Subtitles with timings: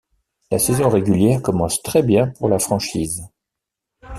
[0.49, 3.27] La saison régulière commence très bien pour la franchise.